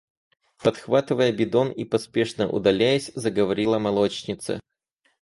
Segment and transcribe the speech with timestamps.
[0.63, 4.59] –подхватывая бидон и поспешно удаляясь, заговорила молочница.